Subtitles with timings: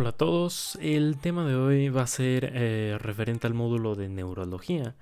[0.00, 4.08] Hola a todos, el tema de hoy va a ser eh, referente al módulo de
[4.08, 4.94] neurología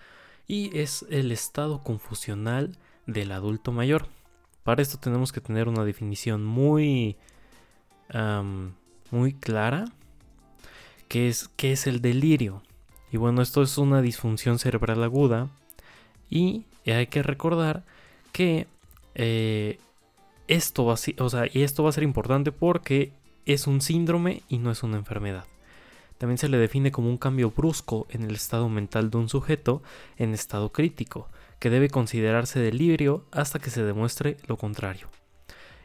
[0.48, 2.76] y es el estado confusional
[3.06, 4.08] del adulto mayor.
[4.64, 7.16] Para esto tenemos que tener una definición muy,
[9.12, 9.84] muy clara,
[11.06, 12.64] que es, que es el delirio.
[13.12, 15.48] Y bueno, esto es una disfunción cerebral aguda
[16.28, 17.84] y hay que recordar
[18.32, 18.66] que
[19.14, 19.78] eh,
[20.48, 23.12] esto va a ser importante porque
[23.48, 25.44] es un síndrome y no es una enfermedad.
[26.18, 29.82] También se le define como un cambio brusco en el estado mental de un sujeto
[30.18, 35.08] en estado crítico, que debe considerarse delirio hasta que se demuestre lo contrario.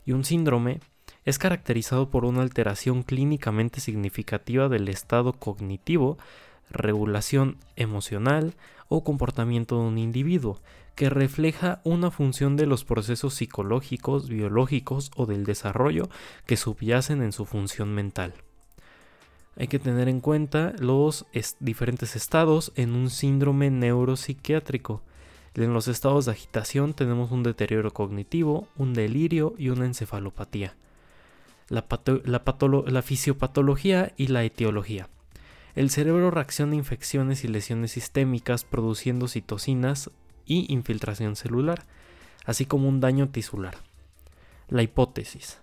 [0.05, 0.81] Y un síndrome
[1.23, 6.17] es caracterizado por una alteración clínicamente significativa del estado cognitivo,
[6.69, 8.55] regulación emocional
[8.89, 10.59] o comportamiento de un individuo,
[10.95, 16.09] que refleja una función de los procesos psicológicos, biológicos o del desarrollo
[16.45, 18.33] que subyacen en su función mental.
[19.55, 21.25] Hay que tener en cuenta los
[21.59, 25.03] diferentes estados en un síndrome neuropsiquiátrico.
[25.55, 30.75] En los estados de agitación tenemos un deterioro cognitivo, un delirio y una encefalopatía.
[31.69, 31.85] La,
[32.25, 35.09] la fisiopatología y la etiología.
[35.75, 40.11] El cerebro reacciona a infecciones y lesiones sistémicas produciendo citocinas
[40.45, 41.83] y infiltración celular,
[42.45, 43.75] así como un daño tisular.
[44.69, 45.61] La hipótesis.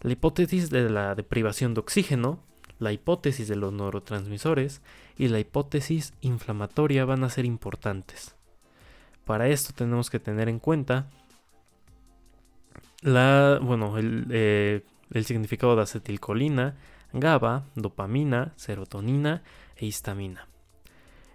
[0.00, 2.40] La hipótesis de la deprivación de oxígeno,
[2.78, 4.80] la hipótesis de los neurotransmisores
[5.16, 8.36] y la hipótesis inflamatoria van a ser importantes.
[9.24, 11.10] Para esto tenemos que tener en cuenta
[13.02, 16.76] la, bueno, el, eh, el significado de acetilcolina,
[17.12, 19.42] GABA, dopamina, serotonina
[19.76, 20.46] e histamina.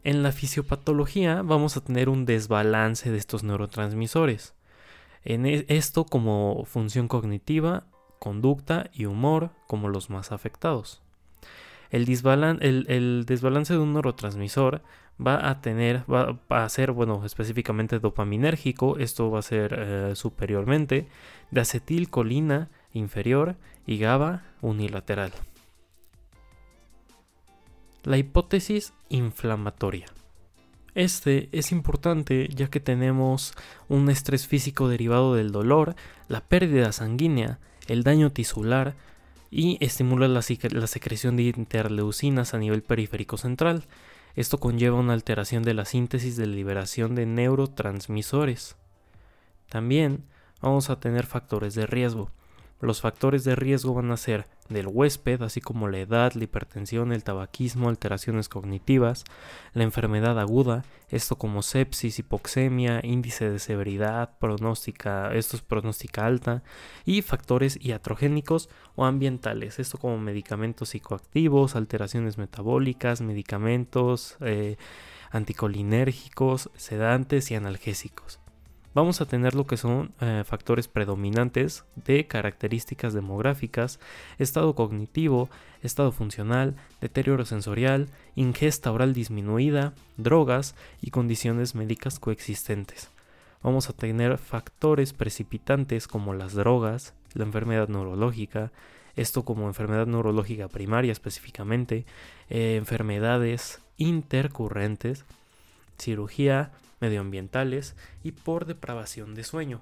[0.04, 4.54] En la fisiopatología vamos a tener un desbalance de estos neurotransmisores.
[5.24, 7.86] En e, esto como función cognitiva,
[8.20, 11.02] conducta y humor como los más afectados.
[11.90, 14.82] El, desbalance de un neurotransmisor
[15.26, 21.08] va a tener, va, a ser, bueno, específicamente dopaminérgico, esto va a ser eh, superiormente,
[21.52, 25.32] de acetilcolina inferior y GABA unilateral.
[28.04, 30.08] La hipótesis inflamatoria.
[30.94, 33.54] Este es importante ya que tenemos
[33.88, 35.96] un estrés físico derivado del dolor,
[36.28, 38.96] la pérdida sanguínea, el daño tisular
[39.50, 43.86] y estimula la, secreción de interleucinas a nivel periférico central.
[44.36, 48.76] Esto conlleva una alteración de la síntesis de liberación de neurotransmisores.
[49.70, 50.26] También
[50.60, 52.32] vamos a tener factores de riesgo.
[52.82, 57.14] Los factores de riesgo van a ser del huésped, así como la edad, la hipertensión,
[57.14, 59.24] el tabaquismo, alteraciones cognitivas,
[59.74, 66.64] la enfermedad aguda, esto como sepsis, hipoxemia, índice de severidad, pronóstica, esto es pronóstica alta,
[67.06, 74.78] y factores iatrogénicos o ambientales, esto como medicamentos psicoactivos, alteraciones metabólicas, medicamentos eh,
[75.32, 78.43] anticolinérgicos, sedantes y analgésicos
[78.94, 84.00] vamos a tener lo que son eh, factores predominantes de características demográficas,
[84.38, 85.50] estado cognitivo,
[85.82, 93.10] estado funcional, deterioro sensorial, ingesta oral disminuida, drogas y condiciones médicas coexistentes.
[93.62, 98.72] Vamos a tener factores precipitantes como las drogas, la enfermedad neurológica,
[99.16, 102.06] esto como enfermedad neurológica primaria específicamente,
[102.50, 105.24] eh, enfermedades intercurrentes,
[105.98, 106.72] cirugía,
[107.04, 109.82] medioambientales y por depravación de sueño.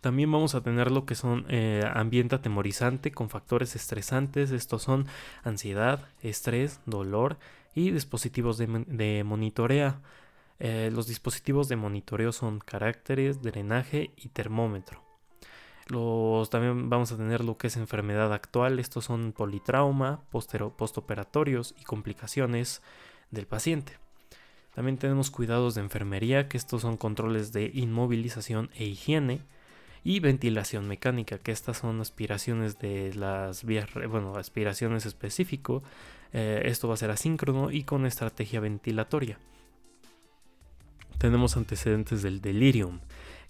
[0.00, 4.52] También vamos a tener lo que son eh, ambiente atemorizante con factores estresantes.
[4.52, 5.06] Estos son
[5.42, 7.38] ansiedad, estrés, dolor
[7.74, 10.00] y dispositivos de, monitorea.
[10.60, 15.02] Eh, los dispositivos de monitoreo son caracteres, drenaje y termómetro.
[15.88, 18.78] Los, también vamos a tener lo que es enfermedad actual.
[18.78, 22.80] Estos son politrauma, postoperatorios y complicaciones
[23.30, 24.01] del paciente.
[24.74, 29.40] También tenemos cuidados de enfermería, que estos son controles de inmovilización e higiene.
[30.04, 35.82] Y ventilación mecánica, que estas son aspiraciones de las vías, bueno, aspiraciones específico.
[36.32, 39.38] Eh, esto va a ser asíncrono y con estrategia ventilatoria.
[41.18, 42.98] Tenemos antecedentes del delirium,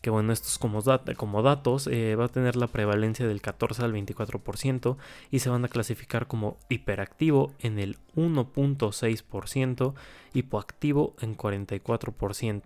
[0.02, 0.82] que bueno, estos como,
[1.16, 4.96] como datos eh, va a tener la prevalencia del 14 al 24%
[5.30, 9.94] y se van a clasificar como hiperactivo en el 1.6%,
[10.34, 12.62] hipoactivo en 44%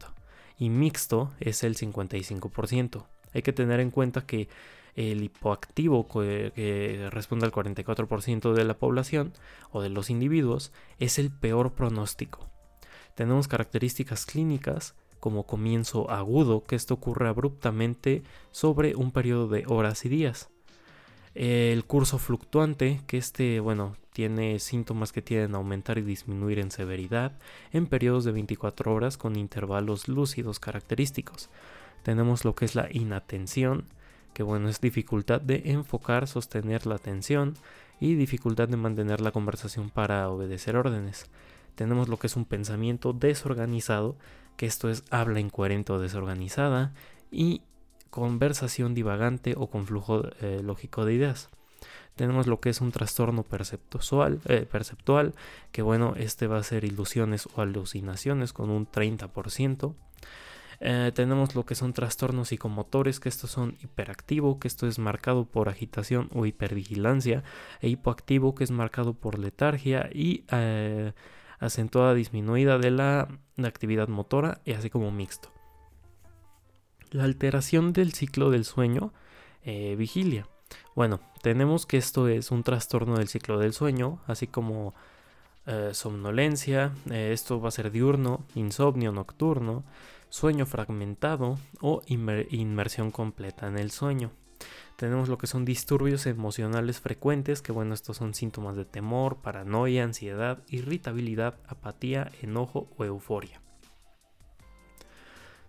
[0.58, 3.04] y mixto es el 55%.
[3.34, 4.48] Hay que tener en cuenta que
[4.94, 9.34] el hipoactivo que responde al 44% de la población
[9.70, 12.48] o de los individuos es el peor pronóstico.
[13.14, 20.04] Tenemos características clínicas como comienzo agudo, que esto ocurre abruptamente sobre un periodo de horas
[20.04, 20.48] y días.
[21.34, 26.70] El curso fluctuante, que este, bueno, tiene síntomas que tienden a aumentar y disminuir en
[26.70, 27.32] severidad
[27.72, 31.50] en periodos de 24 horas con intervalos lúcidos característicos.
[32.02, 33.84] Tenemos lo que es la inatención,
[34.32, 37.54] que bueno, es dificultad de enfocar, sostener la atención
[38.00, 41.26] y dificultad de mantener la conversación para obedecer órdenes.
[41.76, 44.16] Tenemos lo que es un pensamiento desorganizado,
[44.56, 46.92] que esto es habla incoherente o desorganizada,
[47.30, 47.62] y
[48.10, 51.50] conversación divagante o con flujo eh, lógico de ideas.
[52.14, 55.34] Tenemos lo que es un trastorno perceptual, eh, perceptual,
[55.70, 59.94] que bueno, este va a ser ilusiones o alucinaciones con un 30%.
[60.80, 65.44] Eh, tenemos lo que son trastornos psicomotores, que estos son hiperactivo, que esto es marcado
[65.44, 67.44] por agitación o hipervigilancia,
[67.82, 70.44] e hipoactivo, que es marcado por letargia y
[71.58, 73.28] acentuada disminuida de la
[73.62, 75.50] actividad motora, y así como mixto.
[77.10, 79.12] La alteración del ciclo del sueño,
[79.62, 80.46] eh, vigilia.
[80.94, 84.94] Bueno, tenemos que esto es un trastorno del ciclo del sueño, así como
[85.66, 89.84] eh, somnolencia, eh, esto va a ser diurno, insomnio nocturno,
[90.28, 94.30] sueño fragmentado o inmersión completa en el sueño.
[94.96, 100.04] Tenemos lo que son disturbios emocionales frecuentes, que bueno, estos son síntomas de temor, paranoia,
[100.04, 103.60] ansiedad, irritabilidad, apatía, enojo o euforia.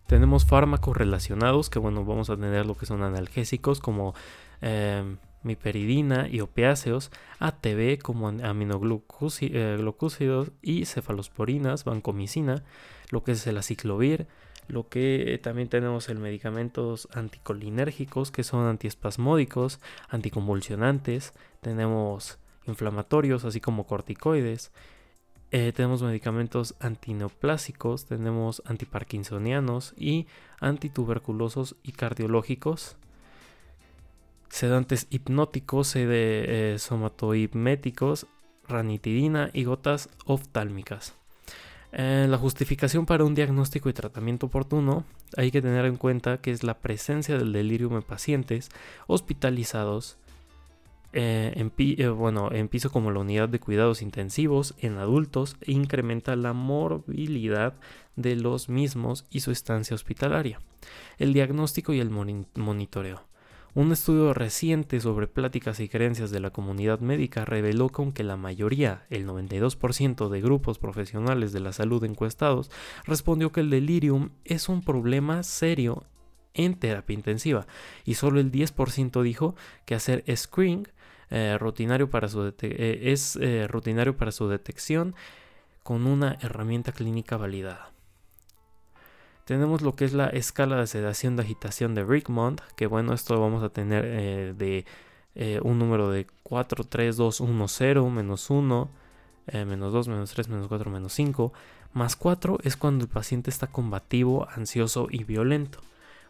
[0.07, 4.15] Tenemos fármacos relacionados, que bueno, vamos a tener lo que son analgésicos como
[4.62, 5.03] eh,
[5.44, 12.63] miperidina y opiáceos, ATB como aminoglucósidos y cefalosporinas, vancomicina,
[13.09, 14.27] lo que es el aciclovir,
[14.68, 19.80] lo que también tenemos el medicamentos anticolinérgicos que son antiespasmódicos,
[20.10, 24.72] anticonvulsionantes, tenemos inflamatorios así como corticoides,
[25.52, 30.28] eh, tenemos medicamentos antineoplásicos, tenemos antiparkinsonianos y
[30.60, 32.98] antituberculosos y cardiológicos,
[34.50, 38.28] sedantes hipnóticos, eh, somatohipméticos,
[38.68, 41.17] ranitidina y gotas oftálmicas.
[41.99, 45.03] Eh, la justificación para un diagnóstico y tratamiento oportuno
[45.35, 48.69] hay que tener en cuenta que es la presencia del delirium en pacientes
[49.07, 50.19] hospitalizados
[51.13, 55.71] eh, en, eh, bueno, en piso como la unidad de cuidados intensivos en adultos e
[55.71, 57.73] incrementa la morbilidad
[58.15, 60.59] de los mismos y su estancia hospitalaria.
[61.17, 63.23] El diagnóstico y el monitoreo.
[63.74, 68.36] Un estudio reciente sobre pláticas y creencias de la comunidad médica reveló que aunque la
[68.36, 72.72] mayoría, el 92% de grupos profesionales de la salud encuestados,
[73.06, 76.06] respondió que el delirium es un problema serio
[76.56, 77.68] en terapia intensiva
[78.04, 79.56] y solo el 10% dijo
[79.86, 80.88] que hacer screening
[81.30, 85.14] eh, rutinario para su eh, es eh, rutinario para su detección
[85.84, 87.92] con una herramienta clínica validada.
[89.47, 93.39] Tenemos lo que es la escala de sedación de agitación de Rickmond, que bueno, esto
[93.39, 94.83] vamos a tener eh, de
[95.35, 98.89] eh, un número de 4, 3, 2, 1, 0, menos 1,
[99.47, 101.53] eh, menos 2, menos 3, menos 4, menos 5.
[101.94, 105.79] Más 4 es cuando el paciente está combativo, ansioso y violento.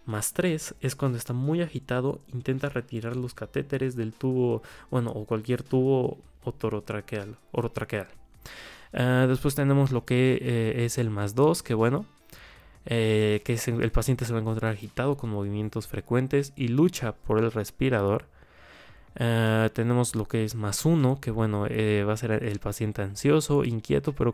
[0.05, 4.61] Más 3 es cuando está muy agitado, intenta retirar los catéteres del tubo,
[4.91, 7.35] bueno, o cualquier tubo otorotraqueal.
[7.51, 8.09] Orotraqueal.
[8.93, 12.05] después tenemos lo que es el más 2, que bueno,
[12.89, 17.37] eh, que el paciente se va a encontrar agitado con movimientos frecuentes y lucha por
[17.39, 18.25] el respirador.
[19.19, 23.01] Eh, tenemos lo que es más uno, que bueno, eh, va a ser el paciente
[23.01, 24.33] ansioso, inquieto, pero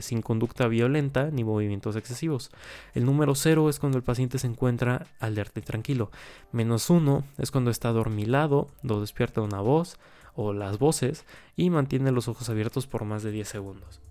[0.00, 2.50] sin conducta violenta ni movimientos excesivos.
[2.94, 6.10] El número cero es cuando el paciente se encuentra alerta y tranquilo.
[6.52, 9.98] Menos uno es cuando está dormilado, lo despierta una voz
[10.34, 11.24] o las voces
[11.56, 14.02] y mantiene los ojos abiertos por más de 10 segundos.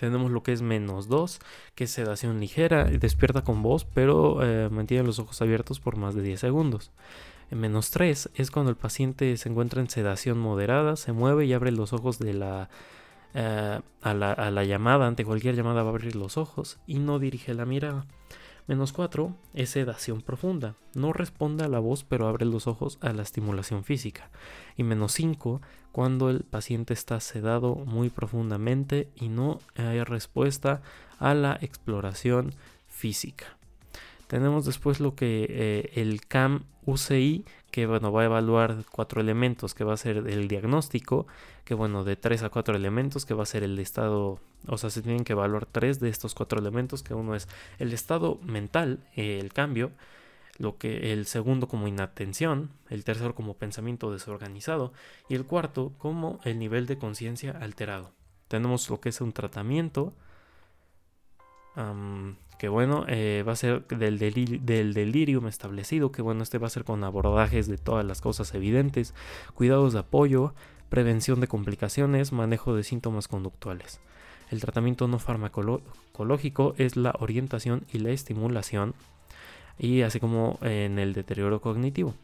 [0.00, 1.40] Tenemos lo que es menos 2,
[1.74, 6.14] que es sedación ligera, despierta con voz, pero eh, mantiene los ojos abiertos por más
[6.14, 6.90] de 10 segundos.
[7.50, 11.52] En menos 3 es cuando el paciente se encuentra en sedación moderada, se mueve y
[11.52, 12.70] abre los ojos de la,
[13.34, 16.98] eh, a, la, a la llamada, ante cualquier llamada va a abrir los ojos y
[16.98, 18.06] no dirige la mirada.
[18.66, 20.74] Menos 4 es sedación profunda.
[20.94, 24.30] No responde a la voz pero abre los ojos a la estimulación física.
[24.76, 25.60] Y menos 5
[25.92, 30.82] cuando el paciente está sedado muy profundamente y no hay respuesta
[31.18, 32.52] a la exploración
[32.88, 33.46] física.
[34.26, 39.74] Tenemos después lo que eh, el CAM UCI, que bueno, va a evaluar cuatro elementos,
[39.74, 41.26] que va a ser el diagnóstico,
[41.64, 44.90] que bueno, de tres a cuatro elementos, que va a ser el estado, o sea,
[44.90, 47.48] se tienen que evaluar tres de estos cuatro elementos, que uno es
[47.78, 49.92] el estado mental, el cambio,
[50.58, 54.92] lo que el segundo como inatención, el tercero como pensamiento desorganizado
[55.28, 58.12] y el cuarto como el nivel de conciencia alterado.
[58.48, 60.12] Tenemos lo que es un tratamiento,
[62.60, 66.70] que bueno, eh, va a ser del, del delirium establecido, que bueno, este va a
[66.70, 69.14] ser con abordajes de todas las cosas evidentes,
[69.54, 70.52] cuidados de apoyo,
[70.90, 74.02] prevención de complicaciones, manejo de síntomas conductuales.
[74.50, 78.92] El tratamiento no farmacológico es la orientación y la estimulación,
[79.78, 82.14] y así como en el deterioro cognitivo.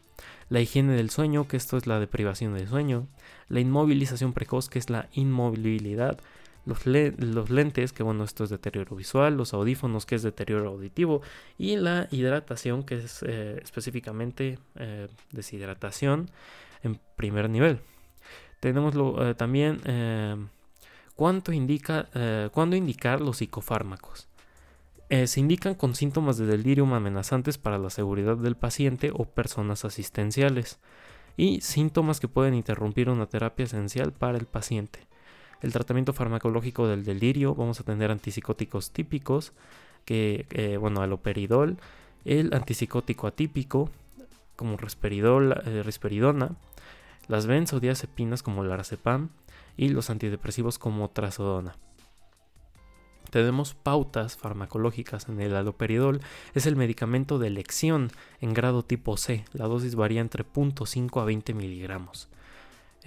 [0.49, 3.07] La higiene del sueño, que esto es la deprivación del sueño.
[3.49, 6.19] La inmovilización precoz, que es la inmovilidad
[6.67, 11.21] los, lentes, que bueno, esto es deterioro visual, los audífonos, que es deterioro auditivo,
[11.57, 16.29] y la hidratación, que es eh, específicamente eh, deshidratación
[16.83, 17.79] en primer nivel.
[18.59, 19.81] Tenemos eh, también
[21.15, 24.27] cuándo indicar los psicofármacos.
[25.09, 30.79] se indican con síntomas de delirium amenazantes para la seguridad del paciente o personas asistenciales
[31.37, 35.06] y síntomas que pueden interrumpir una terapia esencial para el paciente
[35.61, 39.53] el tratamiento farmacológico del delirio, vamos a tener antipsicóticos típicos,
[40.05, 41.77] que, eh, bueno, aloperidol,
[42.25, 43.89] el antipsicótico atípico,
[44.55, 46.55] como risperidol, eh, risperidona,
[47.27, 49.29] las benzodiazepinas como el arazepam
[49.75, 51.75] y los antidepresivos como trazodona.
[53.29, 56.21] Tenemos pautas farmacológicas en el aloperidol.
[56.53, 58.09] Es el medicamento de elección
[58.39, 59.43] en grado tipo C.
[59.53, 62.29] La dosis varía entre 0.5 a 20 miligramos.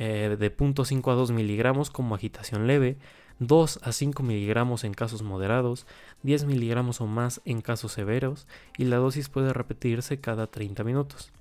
[0.03, 2.97] Eh, de 0.5 a 2 miligramos como agitación leve,
[3.39, 5.87] 2 a 5 miligramos en casos moderados,
[6.23, 11.33] 10 miligramos o más en casos severos y la dosis puede repetirse cada 30 minutos.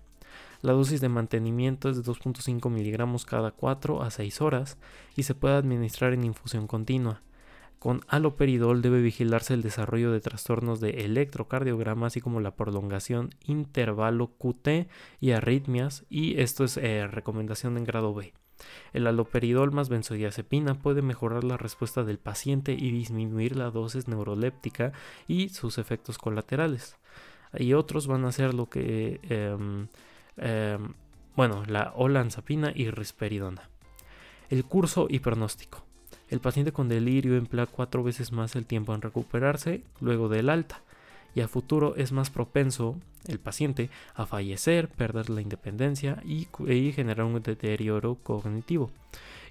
[0.62, 4.78] La dosis de mantenimiento es de 2.5 miligramos cada 4 a 6 horas
[5.16, 7.22] y se puede administrar en infusión continua.
[7.80, 14.32] Con aloperidol debe vigilarse el desarrollo de trastornos de electrocardiograma, así como la prolongación intervalo
[14.38, 14.90] QT
[15.22, 18.34] y arritmias, y esto es eh, recomendación en grado B.
[18.94, 24.92] El aloperidol más benzodiazepina puede mejorar la respuesta del paciente y disminuir la dosis neuroléptica
[25.28, 26.98] y sus efectos colaterales.
[27.58, 29.88] Y otros van a ser lo que, em,
[30.38, 30.94] em,
[31.36, 33.70] bueno, la olanzapina y risperidona.
[34.50, 35.86] El curso y pronóstico.
[36.30, 40.84] El paciente con delirio emplea cuatro veces más el tiempo en recuperarse luego del alta
[41.36, 42.96] y a futuro es más propenso
[43.28, 46.48] el paciente a fallecer, perder la independencia y,
[46.92, 48.92] generar un deterioro cognitivo.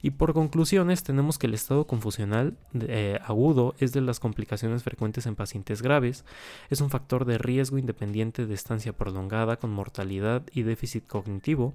[0.00, 5.26] Y por conclusiones tenemos que el estado confusional eh, agudo es de las complicaciones frecuentes
[5.26, 6.24] en pacientes graves,
[6.70, 11.74] es un factor de riesgo independiente de estancia prolongada con mortalidad y déficit cognitivo,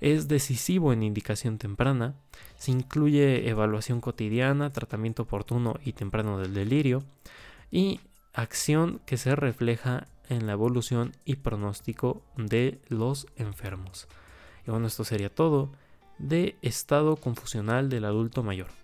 [0.00, 2.14] es decisivo en indicación temprana,
[2.56, 7.04] se incluye evaluación cotidiana, tratamiento oportuno y temprano del delirio.
[7.70, 8.00] Y
[8.32, 14.08] acción que se refleja en la evolución y pronóstico de los enfermos.
[14.66, 15.72] Y bueno, esto sería todo
[16.18, 18.79] de estado confusional del adulto mayor.